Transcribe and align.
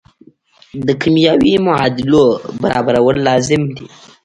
د 0.87 0.89
کیمیاوي 1.01 1.53
معادلو 1.65 2.23
برابرول 2.61 3.17
لازم 3.27 3.61
دي. 3.75 3.85